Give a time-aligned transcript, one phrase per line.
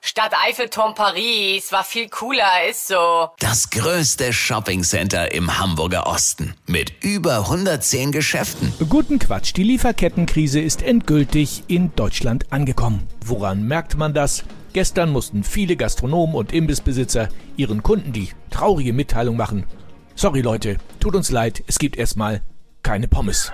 [0.00, 3.28] Stadt Eiffelturm Paris war viel cooler, ist so.
[3.40, 8.72] Das größte Shoppingcenter im Hamburger Osten mit über 110 Geschäften.
[8.88, 13.08] Guten Quatsch, die Lieferkettenkrise ist endgültig in Deutschland angekommen.
[13.24, 14.44] Woran merkt man das?
[14.72, 19.66] Gestern mussten viele Gastronomen und Imbissbesitzer ihren Kunden die traurige Mitteilung machen.
[20.14, 22.42] Sorry Leute, tut uns leid, es gibt erstmal
[22.82, 23.52] keine Pommes.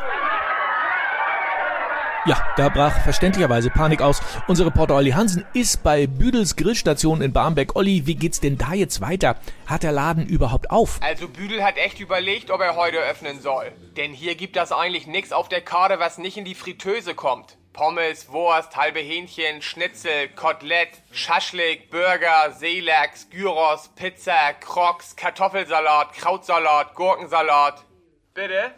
[2.27, 4.23] Ja, da brach verständlicherweise Panik aus.
[4.49, 7.77] Unser Reporter Olli Hansen ist bei Büdels Grillstation in Barmbek.
[7.77, 9.37] Olli, wie geht's denn da jetzt weiter?
[9.67, 11.01] Hat der Laden überhaupt auf?
[11.03, 13.73] Also Büdel hat echt überlegt, ob er heute öffnen soll.
[13.99, 17.59] Denn hier gibt das eigentlich nix auf der Karte, was nicht in die Fritteuse kommt.
[17.75, 27.85] Pommes, Wurst, halbe Hähnchen, Schnitzel, Kotelett, Schaschlik, Burger, Seelachs, Gyros, Pizza, Crocs, Kartoffelsalat, Krautsalat, Gurkensalat.
[28.33, 28.71] Bitte?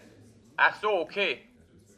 [0.56, 1.45] Ach so, okay.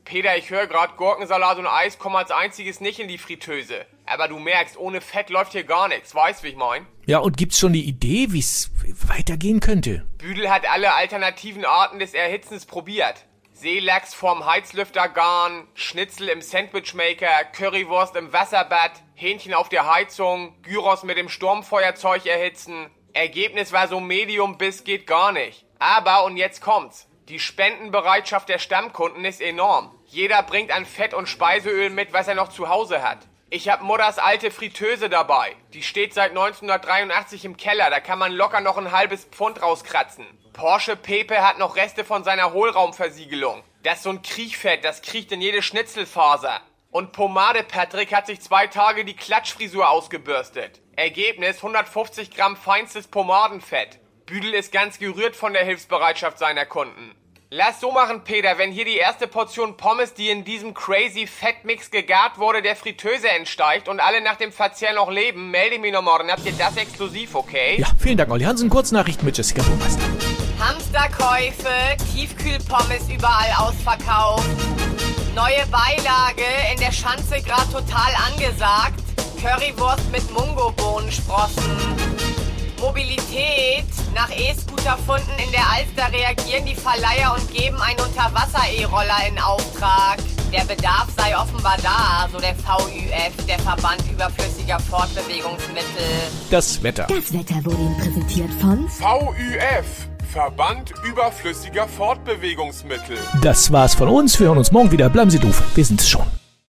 [0.09, 3.85] Peter, ich höre gerade, Gurkensalat und Eis kommen als einziges nicht in die Fritteuse.
[4.07, 6.15] Aber du merkst, ohne Fett läuft hier gar nichts.
[6.15, 6.87] Weißt, wie ich mein?
[7.05, 8.71] Ja, und gibt's schon eine Idee, wie's
[9.07, 10.07] weitergehen könnte?
[10.17, 13.27] Büdel hat alle alternativen Arten des Erhitzens probiert.
[13.53, 21.03] Seelachs vorm Heizlüfter garen, Schnitzel im Sandwichmaker, Currywurst im Wasserbad, Hähnchen auf der Heizung, Gyros
[21.03, 22.87] mit dem Sturmfeuerzeug erhitzen.
[23.13, 25.67] Ergebnis war so Medium bis geht gar nicht.
[25.79, 29.95] Aber, und jetzt kommt's, die Spendenbereitschaft der Stammkunden ist enorm.
[30.07, 33.19] Jeder bringt an Fett und Speiseöl mit, was er noch zu Hause hat.
[33.51, 35.55] Ich hab Mutters alte Fritteuse dabei.
[35.75, 40.27] Die steht seit 1983 im Keller, da kann man locker noch ein halbes Pfund rauskratzen.
[40.55, 43.63] Porsche Pepe hat noch Reste von seiner Hohlraumversiegelung.
[43.83, 46.61] Das ist so ein Kriechfett, das kriecht in jede Schnitzelfaser.
[46.91, 50.81] Und Pomade Patrick hat sich zwei Tage die Klatschfrisur ausgebürstet.
[50.97, 53.99] Ergebnis 150 Gramm feinstes Pomadenfett.
[54.29, 57.15] Büdel ist ganz gerührt von der Hilfsbereitschaft seiner Kunden.
[57.51, 61.91] Lass so machen, Peter, wenn hier die erste Portion Pommes, die in diesem crazy Fettmix
[61.91, 65.95] gegart wurde, der Fritteuse entsteigt und alle nach dem Verzehr noch leben, melde ich mich
[65.95, 66.31] noch morgen.
[66.31, 67.81] Habt ihr das exklusiv, okay?
[67.81, 68.69] Ja, vielen Dank, Olli Hansen.
[68.69, 70.03] Kurznachrichten mit Jessica Burmeister.
[70.61, 74.47] Hamsterkäufe, Tiefkühlpommes überall ausverkauft.
[75.35, 76.45] Neue Beilage
[76.75, 79.01] in der Schanze grad total angesagt.
[79.41, 82.38] Currywurst mit Mungobohnensprossen.
[82.81, 83.85] Mobilität.
[84.15, 90.19] Nach E-Scooter-Funden in der Alster reagieren die Verleiher und geben einen Unterwasser-E-Roller in Auftrag.
[90.53, 96.07] Der Bedarf sei offenbar da, so der VÜF, der Verband überflüssiger Fortbewegungsmittel.
[96.51, 97.07] Das Wetter.
[97.09, 103.19] Das Wetter wurde Ihnen präsentiert von VÜF, Verband überflüssiger Fortbewegungsmittel.
[103.43, 104.39] Das war's von uns.
[104.41, 105.11] Wir hören uns morgen wieder.
[105.11, 105.63] Bleiben Sie doof.
[105.75, 106.27] Wir sind's schon.